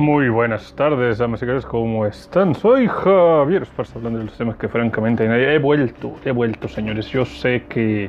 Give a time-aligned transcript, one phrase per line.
[0.00, 2.54] Muy buenas tardes, damas y caballeros, ¿cómo están?
[2.54, 7.08] Soy Javier Esparza, hablando de los temas que francamente he vuelto, he vuelto, señores.
[7.08, 8.08] Yo sé que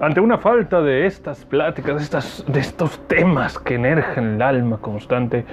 [0.00, 4.76] ante una falta de estas pláticas, de, estas, de estos temas que energen el alma
[4.76, 5.44] constante,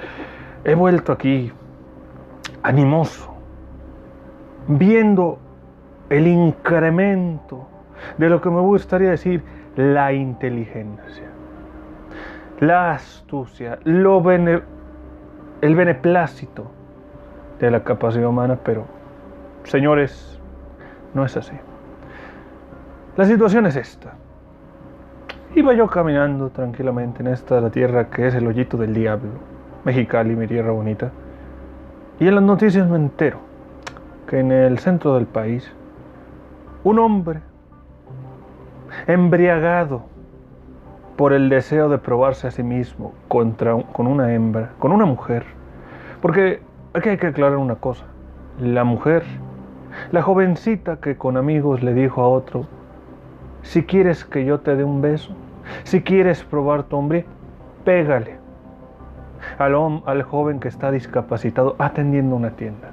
[0.62, 1.50] he vuelto aquí
[2.62, 3.34] animoso,
[4.68, 5.40] viendo
[6.10, 7.66] el incremento
[8.18, 9.42] de lo que me gustaría decir
[9.74, 11.28] la inteligencia,
[12.60, 14.22] la astucia, lo
[15.64, 16.66] el beneplácito
[17.58, 18.84] de la capacidad humana, pero
[19.62, 20.38] señores,
[21.14, 21.56] no es así.
[23.16, 24.12] La situación es esta.
[25.54, 29.30] Iba yo caminando tranquilamente en esta la tierra que es el hoyito del diablo,
[29.84, 31.12] Mexicali, mi tierra bonita,
[32.20, 33.38] y en las noticias me entero
[34.26, 35.72] que en el centro del país
[36.82, 37.40] un hombre
[39.06, 40.02] embriagado
[41.16, 45.53] por el deseo de probarse a sí mismo contra, con una hembra, con una mujer.
[46.24, 46.62] Porque
[46.94, 48.06] aquí hay que aclarar una cosa.
[48.58, 49.24] La mujer,
[50.10, 52.64] la jovencita que con amigos le dijo a otro,
[53.60, 55.34] si quieres que yo te dé un beso,
[55.82, 57.26] si quieres probar tu hombre,
[57.84, 58.38] pégale
[59.58, 59.74] al,
[60.06, 62.88] al joven que está discapacitado atendiendo una tienda.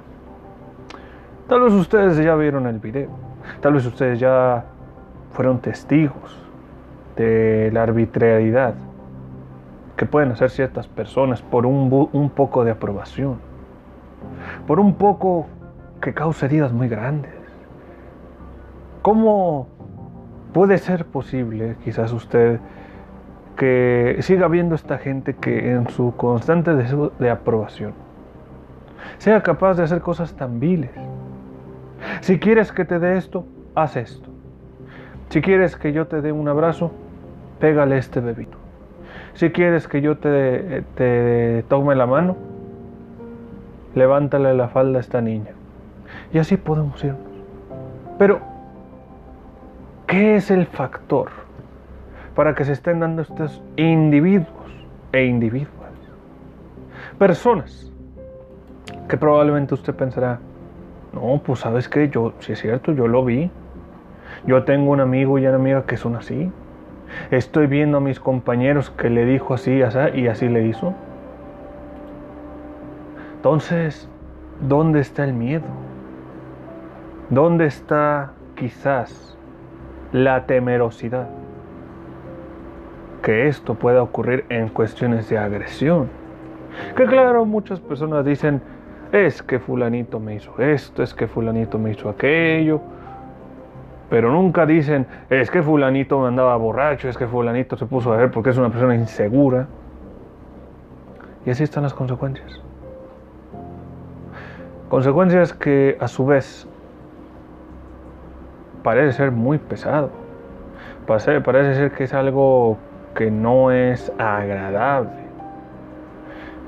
[1.48, 3.08] Tal vez ustedes ya vieron el video,
[3.62, 4.66] tal vez ustedes ya
[5.30, 6.38] fueron testigos
[7.16, 8.74] de la arbitrariedad
[9.96, 13.38] que pueden hacer ciertas personas por un, un poco de aprobación,
[14.66, 15.46] por un poco
[16.00, 17.32] que causa heridas muy grandes.
[19.02, 19.68] ¿Cómo
[20.52, 22.60] puede ser posible, quizás usted,
[23.56, 27.92] que siga viendo esta gente que en su constante deseo de aprobación
[29.18, 30.90] sea capaz de hacer cosas tan viles?
[32.20, 34.30] Si quieres que te dé esto, haz esto.
[35.28, 36.92] Si quieres que yo te dé un abrazo,
[37.58, 38.61] pégale este bebito.
[39.34, 42.36] Si quieres que yo te, tome la mano,
[43.94, 45.52] levántale la falda a esta niña.
[46.32, 47.20] Y así podemos irnos.
[48.18, 48.40] Pero,
[50.06, 51.30] ¿qué es el factor
[52.34, 54.48] para que se estén dando estos individuos
[55.12, 55.72] e individuas?
[57.18, 57.90] Personas
[59.08, 60.38] que probablemente usted pensará,
[61.12, 63.50] no, pues sabes que yo, si es cierto, yo lo vi,
[64.46, 66.50] yo tengo un amigo y una amiga que son así.
[67.30, 69.80] Estoy viendo a mis compañeros que le dijo así,
[70.14, 70.94] y así le hizo.
[73.36, 74.08] Entonces,
[74.60, 75.64] ¿dónde está el miedo?
[77.30, 79.36] ¿Dónde está quizás
[80.12, 81.28] la temerosidad?
[83.22, 86.08] Que esto pueda ocurrir en cuestiones de agresión.
[86.96, 88.60] Que claro, muchas personas dicen,
[89.12, 92.80] es que fulanito me hizo esto, es que fulanito me hizo aquello,
[94.12, 98.30] pero nunca dicen, es que fulanito andaba borracho, es que fulanito se puso a ver
[98.30, 99.68] porque es una persona insegura.
[101.46, 102.60] Y así están las consecuencias.
[104.90, 106.68] Consecuencias que a su vez
[108.82, 110.10] parece ser muy pesado.
[111.06, 112.76] Parece, parece ser que es algo
[113.14, 115.22] que no es agradable,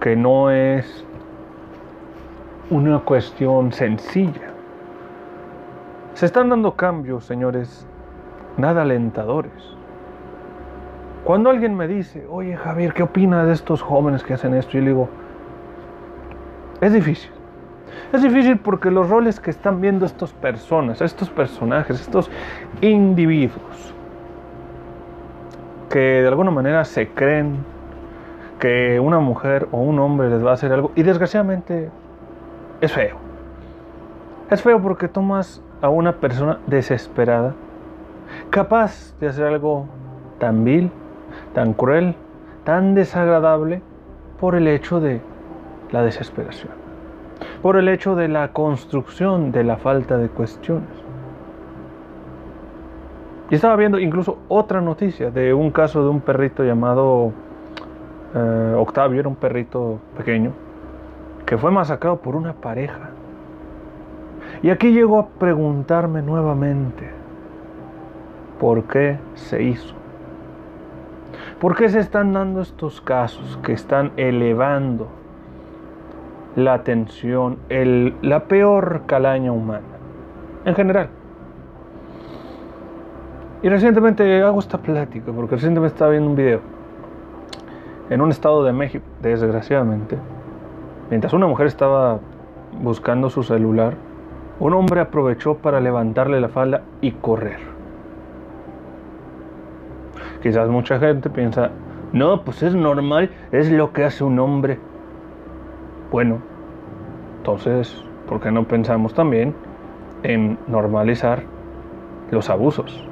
[0.01, 1.05] que no es
[2.71, 4.54] una cuestión sencilla.
[6.15, 7.87] Se están dando cambios, señores,
[8.57, 9.77] nada alentadores.
[11.25, 14.79] Cuando alguien me dice, oye Javier, ¿qué opinas de estos jóvenes que hacen esto?
[14.79, 15.09] Y le digo,
[16.81, 17.31] es difícil.
[18.13, 22.31] Es difícil porque los roles que están viendo estas personas, estos personajes, estos
[22.81, 23.95] individuos,
[25.91, 27.57] que de alguna manera se creen
[28.61, 31.91] que una mujer o un hombre les va a hacer algo, y desgraciadamente
[32.81, 33.17] es feo.
[34.51, 37.53] Es feo porque tomas a una persona desesperada,
[38.49, 39.85] capaz de hacer algo
[40.39, 40.91] tan vil,
[41.53, 42.15] tan cruel,
[42.65, 43.83] tan desagradable
[44.41, 45.21] por el hecho de
[45.93, 46.73] la desesperación,
[47.61, 50.89] por el hecho de la construcción de la falta de cuestiones.
[53.51, 57.31] Y estaba viendo incluso otra noticia de un caso de un perrito llamado
[58.35, 60.53] eh, Octavio, era un perrito pequeño,
[61.45, 63.11] que fue masacrado por una pareja
[64.65, 67.11] y aquí llego a preguntarme nuevamente,
[68.59, 69.95] ¿por qué se hizo?
[71.61, 75.09] ¿Por qué se están dando estos casos que están elevando
[76.57, 79.85] la atención, la peor calaña humana,
[80.65, 81.11] en general?
[83.63, 86.61] Y recientemente hago esta plática, porque recientemente estaba viendo un video
[88.09, 90.17] en un estado de México, desgraciadamente,
[91.11, 92.19] mientras una mujer estaba
[92.81, 93.93] buscando su celular,
[94.61, 97.59] un hombre aprovechó para levantarle la falda y correr.
[100.43, 101.71] Quizás mucha gente piensa,
[102.13, 104.79] no, pues es normal, es lo que hace un hombre.
[106.13, 106.39] Bueno,
[107.39, 109.55] entonces, ¿por qué no pensamos también
[110.23, 111.43] en normalizar
[112.31, 113.09] los abusos?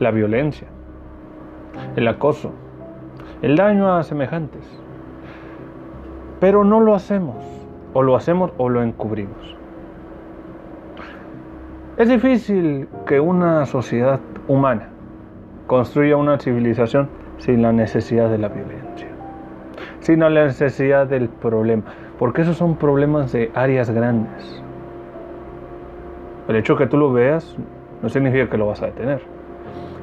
[0.00, 0.68] La violencia,
[1.94, 2.52] el acoso,
[3.42, 4.66] el daño a semejantes.
[6.40, 7.55] Pero no lo hacemos,
[7.96, 9.56] o lo hacemos o lo encubrimos.
[11.96, 14.90] Es difícil que una sociedad humana
[15.66, 17.08] construya una civilización
[17.38, 19.08] sin la necesidad de la violencia,
[20.00, 21.84] sin la necesidad del problema,
[22.18, 24.62] porque esos son problemas de áreas grandes.
[26.48, 27.56] El hecho de que tú lo veas
[28.02, 29.22] no significa que lo vas a detener.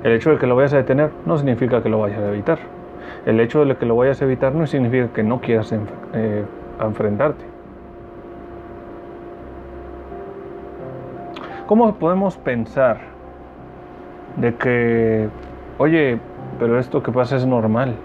[0.04, 2.58] El hecho de que lo vayas a detener no significa que lo vayas a evitar.
[3.28, 6.44] El hecho de que lo vayas a evitar no significa que no quieras eh,
[6.82, 7.53] enfrentarte.
[11.68, 12.98] ¿Cómo podemos pensar
[14.36, 15.30] de que,
[15.78, 16.20] oye,
[16.60, 17.96] pero esto que pasa es normal?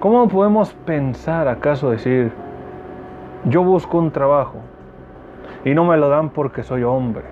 [0.00, 2.30] ¿Cómo podemos pensar acaso decir,
[3.46, 4.58] yo busco un trabajo
[5.64, 7.24] y no me lo dan porque soy hombre?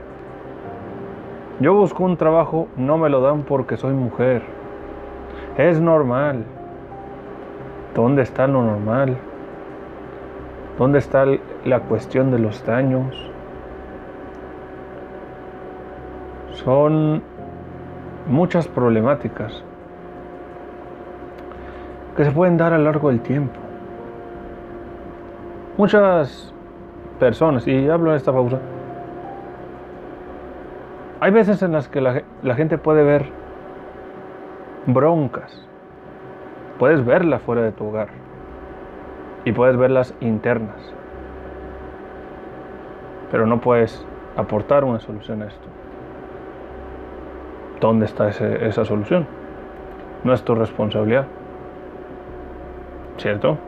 [1.61, 4.43] Yo busco un trabajo, no me lo dan porque soy mujer.
[5.59, 6.45] Es normal.
[7.95, 9.19] ¿Dónde está lo normal?
[10.79, 11.27] ¿Dónde está
[11.67, 13.33] la cuestión de los daños?
[16.65, 17.23] Son
[18.29, 19.65] muchas problemáticas
[22.17, 23.59] que se pueden dar a lo largo del tiempo.
[25.77, 26.53] Muchas
[27.19, 28.59] personas, y hablo en esta pausa,
[31.21, 33.27] hay veces en las que la, gente puede ver
[34.87, 35.67] broncas,
[36.79, 38.09] puedes verlas fuera de tu hogar
[39.45, 40.93] y puedes verlas internas,
[43.31, 44.05] pero no puedes
[44.37, 45.82] aportar una solución a esto.
[47.83, 49.27] ¿Dónde está esa solución?
[50.23, 51.27] No es tu responsabilidad.
[53.17, 53.59] ¿Cierto?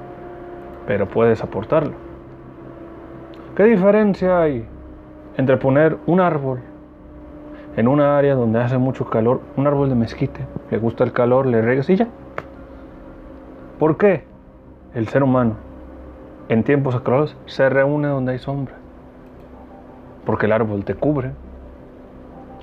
[0.86, 1.94] Pero puedes aportarlo.
[3.56, 4.68] ¿Qué diferencia hay
[5.36, 6.60] entre poner un árbol
[7.76, 11.46] en una área donde hace mucho calor, un árbol de mezquite, le gusta el calor,
[11.46, 12.06] le regas y ya?
[13.80, 14.22] ¿Por qué
[14.94, 15.56] el ser humano
[16.48, 18.76] en tiempos acalorados se reúne donde hay sombra?
[20.24, 21.32] Porque el árbol te cubre,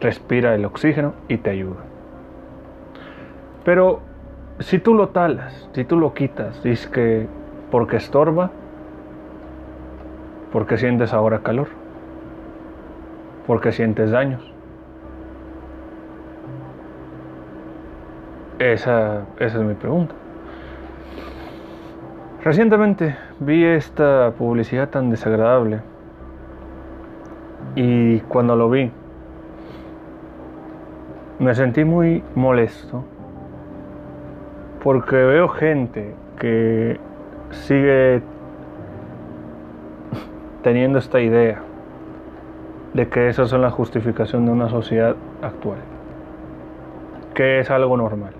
[0.01, 1.79] respira el oxígeno y te ayuda.
[3.63, 4.01] Pero
[4.59, 7.27] si tú lo talas, si tú lo quitas, dices que
[7.69, 8.51] porque estorba,
[10.51, 11.67] porque sientes ahora calor,
[13.47, 14.41] porque sientes daños.
[18.59, 20.13] Esa, esa es mi pregunta.
[22.43, 25.81] Recientemente vi esta publicidad tan desagradable
[27.75, 28.91] y cuando lo vi
[31.41, 33.03] me sentí muy molesto
[34.83, 36.99] porque veo gente que
[37.49, 38.21] sigue
[40.61, 41.63] teniendo esta idea
[42.93, 45.79] de que esa es la justificación de una sociedad actual,
[47.33, 48.33] que es algo normal.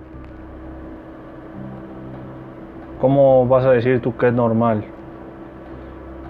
[3.00, 4.84] ¿Cómo vas a decir tú que es normal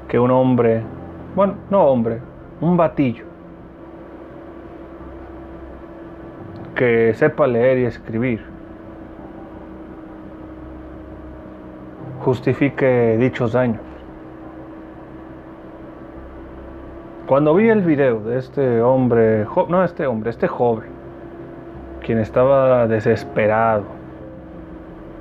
[0.08, 0.82] que un hombre,
[1.36, 2.20] bueno, no hombre,
[2.62, 3.31] un batillo,
[6.74, 8.52] que sepa leer y escribir
[12.22, 13.80] justifique dichos daños.
[17.26, 20.90] Cuando vi el video de este hombre, no este hombre, este joven,
[22.04, 23.84] quien estaba desesperado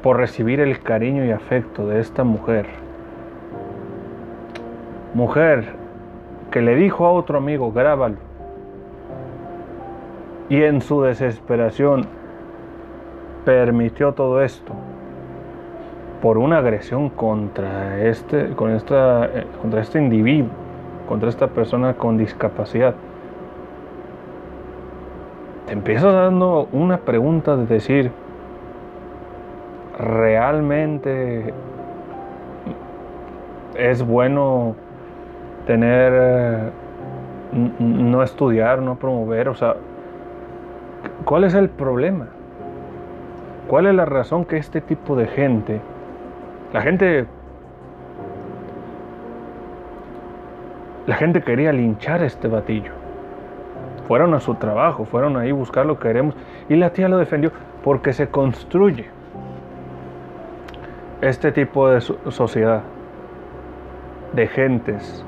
[0.03, 2.65] por recibir el cariño y afecto de esta mujer,
[5.13, 5.65] mujer
[6.51, 8.17] que le dijo a otro amigo, grábalo,
[10.51, 12.07] y en su desesperación
[13.45, 14.73] permitió todo esto
[16.21, 20.49] por una agresión contra este, con esta, eh, contra este individuo,
[21.07, 22.95] contra esta persona con discapacidad.
[25.67, 28.11] Te empiezas dando una pregunta de decir,
[29.97, 31.53] ¿realmente
[33.75, 34.75] es bueno
[35.65, 36.69] tener, eh,
[37.79, 39.47] no estudiar, no promover?
[39.47, 39.77] O sea,
[41.25, 42.27] ¿Cuál es el problema?
[43.67, 45.79] ¿Cuál es la razón que este tipo de gente,
[46.73, 47.25] la gente,
[51.05, 52.91] la gente quería linchar este batillo?
[54.07, 56.35] Fueron a su trabajo, fueron ahí buscar lo que queremos
[56.67, 57.51] y la tía lo defendió
[57.83, 59.05] porque se construye
[61.21, 62.81] este tipo de sociedad
[64.33, 65.23] de gentes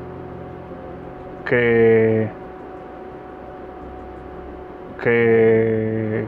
[1.45, 2.29] que
[5.03, 6.25] que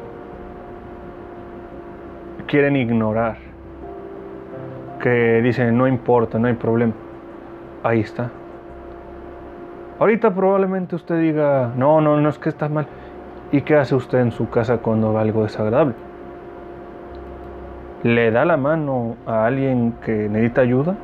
[2.46, 3.38] quieren ignorar,
[5.02, 6.92] que dicen no importa, no hay problema.
[7.84, 8.32] Ahí está.
[9.98, 12.86] Ahorita probablemente usted diga, no, no, no es que está mal.
[13.54, 15.96] ¿Y qué hace usted en su casa cuando va algo desagradable?
[18.04, 20.96] ¿Le da la mano a alguien que necesita ayuda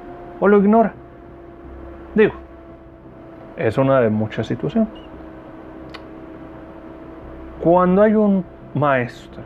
[0.41, 0.91] o lo ignora?
[2.15, 2.33] Digo,
[3.55, 5.10] es una de muchas situaciones.
[7.61, 9.43] Cuando hay un maestro,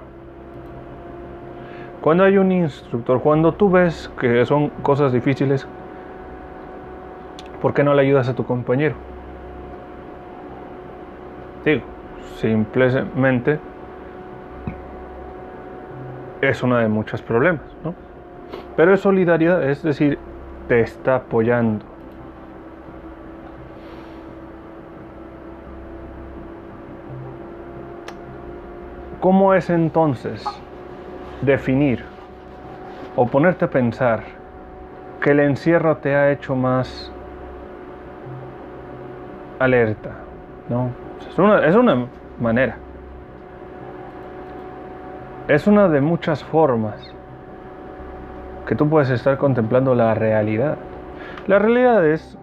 [2.02, 5.68] cuando hay un instructor, cuando tú ves que son cosas difíciles,
[7.62, 8.96] ¿por qué no le ayudas a tu compañero?
[11.66, 11.82] Digo,
[12.38, 13.60] simplemente
[16.42, 17.96] es uno de muchos problemas, ¿no?
[18.78, 20.20] Pero es solidaridad, es decir,
[20.68, 21.95] te está apoyando.
[29.26, 30.46] ¿Cómo es entonces
[31.42, 32.06] definir
[33.16, 34.22] o ponerte a pensar
[35.20, 37.12] que el encierro te ha hecho más
[39.58, 40.12] alerta?
[40.70, 40.92] ¿no?
[41.28, 42.06] Es una, es una
[42.40, 42.78] manera.
[45.48, 47.12] Es una de muchas formas
[48.68, 50.78] que tú puedes estar contemplando la realidad.
[51.48, 52.38] La realidad es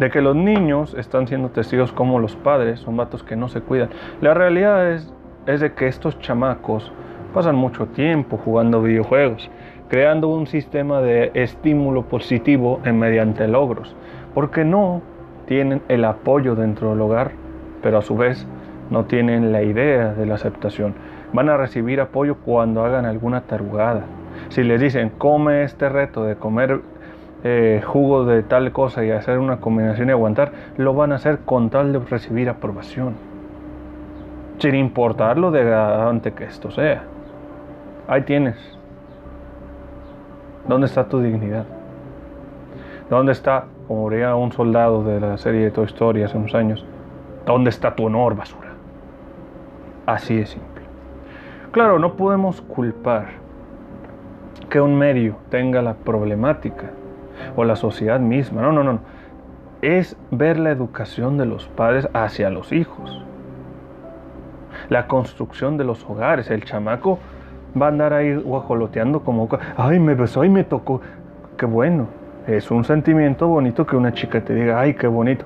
[0.00, 3.60] de que los niños están siendo testigos como los padres son vatos que no se
[3.60, 3.90] cuidan.
[4.20, 5.14] La realidad es
[5.46, 6.92] es de que estos chamacos
[7.32, 9.50] pasan mucho tiempo jugando videojuegos,
[9.88, 13.94] creando un sistema de estímulo positivo mediante logros,
[14.34, 15.02] porque no
[15.46, 17.32] tienen el apoyo dentro del hogar,
[17.82, 18.46] pero a su vez
[18.90, 20.94] no tienen la idea de la aceptación.
[21.32, 24.04] Van a recibir apoyo cuando hagan alguna tarugada.
[24.48, 26.80] Si les dicen, come este reto de comer
[27.44, 31.40] eh, jugo de tal cosa y hacer una combinación y aguantar, lo van a hacer
[31.44, 33.35] con tal de recibir aprobación
[34.58, 37.04] sin importar lo degradante que esto sea.
[38.08, 38.56] Ahí tienes.
[40.66, 41.66] ¿Dónde está tu dignidad?
[43.10, 46.84] ¿Dónde está, como diría un soldado de la serie de Toy Story hace unos años,
[47.44, 48.70] dónde está tu honor, basura?
[50.06, 50.82] Así de simple.
[51.70, 53.26] Claro, no podemos culpar
[54.70, 56.90] que un medio tenga la problemática
[57.54, 58.62] o la sociedad misma.
[58.62, 59.00] No, no, no.
[59.82, 63.22] Es ver la educación de los padres hacia los hijos
[64.88, 66.50] la construcción de los hogares.
[66.50, 67.18] El chamaco
[67.80, 71.00] va a andar ahí guajoloteando como, ay, me besó y me tocó.
[71.56, 72.06] Qué bueno,
[72.46, 75.44] es un sentimiento bonito que una chica te diga, ay, qué bonito.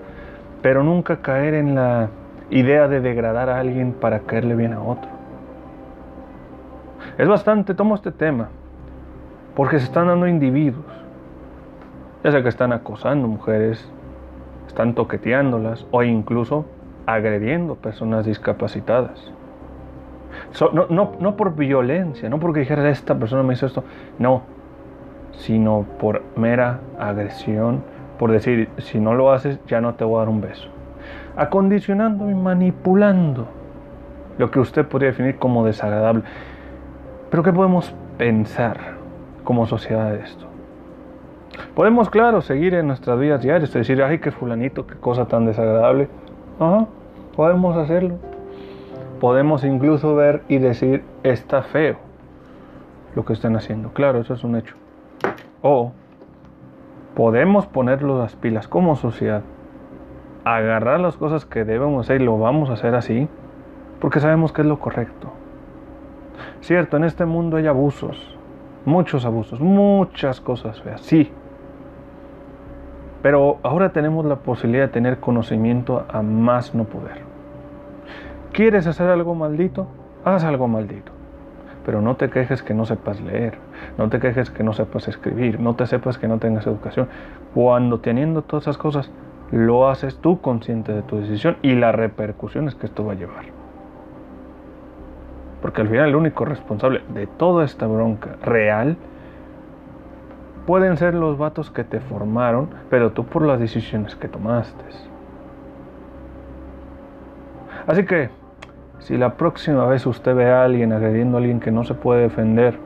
[0.62, 2.09] Pero nunca caer en la
[2.50, 5.09] idea de degradar a alguien para caerle bien a otro.
[7.16, 8.49] Es bastante, tomo este tema,
[9.54, 10.85] porque se están dando individuos,
[12.25, 13.90] ya sea que están acosando mujeres,
[14.66, 16.66] están toqueteándolas o incluso
[17.14, 19.33] agrediendo personas discapacitadas.
[20.73, 23.85] no, no, no, por violencia, no porque dijera esta persona me hizo esto,
[24.19, 24.43] no,
[25.33, 27.83] sino por mera agresión,
[28.19, 30.69] por decir, si no lo haces, ya no te voy a dar un beso.
[31.37, 33.47] Acondicionando y manipulando
[34.38, 36.23] lo que usted podría definir como desagradable.
[37.31, 38.76] Pero ¿qué podemos pensar
[39.45, 40.47] como sociedad de esto?
[41.75, 46.09] Podemos, claro, seguir en nuestras vidas diarias, decir, ay, qué fulanito, qué cosa tan desagradable.
[46.59, 46.87] Ajá,
[47.37, 48.16] podemos hacerlo.
[49.20, 51.96] Podemos incluso ver y decir, está feo
[53.14, 53.92] lo que están haciendo.
[53.92, 54.75] Claro, eso es un hecho.
[55.62, 55.92] O
[57.14, 59.42] podemos ponerlo las pilas como sociedad,
[60.44, 63.28] agarrar las cosas que debemos hacer y lo vamos a hacer así,
[64.00, 65.28] porque sabemos que es lo correcto.
[66.62, 68.38] Cierto, en este mundo hay abusos,
[68.87, 71.30] muchos abusos, muchas cosas feas, sí,
[73.23, 77.23] pero ahora tenemos la posibilidad de tener conocimiento a más no poder.
[78.53, 79.87] ¿Quieres hacer algo maldito?
[80.25, 81.12] Haz algo maldito.
[81.85, 83.59] Pero no te quejes que no sepas leer,
[83.97, 87.09] no te quejes que no sepas escribir, no te sepas que no tengas educación.
[87.55, 89.11] Cuando teniendo todas esas cosas,
[89.50, 93.45] lo haces tú consciente de tu decisión y las repercusiones que esto va a llevar.
[95.61, 98.97] Porque al final el único responsable de toda esta bronca real
[100.71, 104.85] pueden ser los vatos que te formaron, pero tú por las decisiones que tomaste.
[107.89, 108.31] Así que,
[109.00, 112.23] si la próxima vez usted ve a alguien agrediendo a alguien que no se puede
[112.23, 112.79] defender,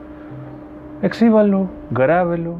[1.03, 2.55] exhíbalo, grábelo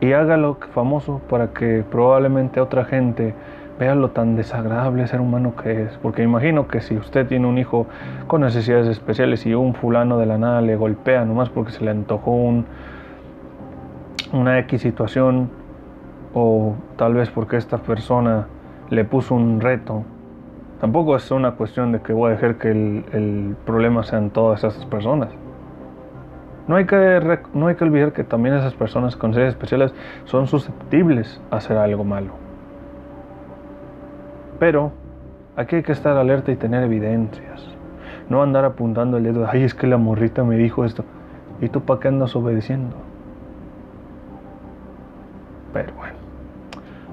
[0.00, 3.36] y hágalo famoso para que probablemente otra gente
[3.78, 5.96] vea lo tan desagradable ser humano que es.
[5.98, 7.86] Porque imagino que si usted tiene un hijo
[8.26, 11.92] con necesidades especiales y un fulano de la nada le golpea nomás porque se le
[11.92, 12.66] antojó un,
[14.32, 15.50] una X situación
[16.34, 18.46] o tal vez porque esta persona
[18.90, 20.04] le puso un reto.
[20.80, 24.84] Tampoco es una cuestión de que voy a dejar que el, problema sean todas esas
[24.86, 25.28] personas.
[26.66, 29.92] No hay, que, no hay que olvidar que también esas personas con seres especiales
[30.24, 32.32] son susceptibles a hacer algo malo.
[34.58, 34.92] Pero
[35.56, 37.68] aquí hay que estar alerta y tener evidencias.
[38.28, 41.04] No andar apuntando el dedo, ay, es que la morrita me dijo esto.
[41.60, 43.11] ¿Y tú para qué andas obedeciendo?
[45.72, 46.14] Pero bueno.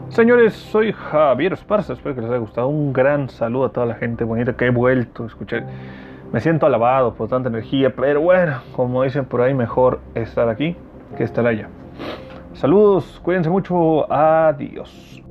[0.09, 2.67] Señores, soy Javier Esparza, espero que les haya gustado.
[2.67, 5.65] Un gran saludo a toda la gente bonita que he vuelto a escuchar.
[6.33, 10.75] Me siento alabado por tanta energía, pero bueno, como dicen por ahí, mejor estar aquí
[11.15, 11.69] que estar allá.
[12.53, 15.23] Saludos, cuídense mucho, adiós.